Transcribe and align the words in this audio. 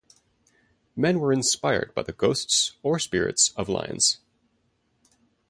Men 0.95 1.19
were 1.19 1.31
inspired 1.31 1.93
by 1.93 2.01
the 2.01 2.11
ghosts 2.11 2.73
or 2.81 2.97
spirits 2.97 3.53
of 3.55 3.69
lions. 3.69 4.17